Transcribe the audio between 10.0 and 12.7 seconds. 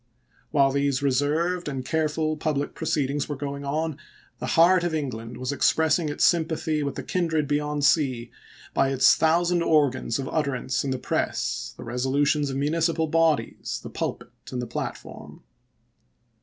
of utterance in the press, the resolutions of